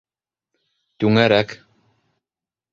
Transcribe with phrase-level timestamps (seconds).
[1.05, 1.55] Түңәрәк